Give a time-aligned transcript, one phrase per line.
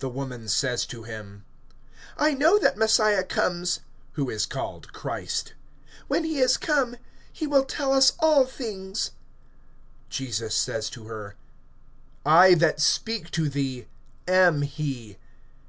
[0.00, 1.44] (25)The woman says to him:
[2.18, 3.78] I know that Messiah comes
[4.14, 5.54] (who is called Christ);
[6.08, 6.96] when he is come,
[7.32, 9.12] he will tell us all things.
[10.10, 11.36] (26)Jesus says to her:
[12.26, 13.86] I that speak to thee
[14.26, 15.18] am he.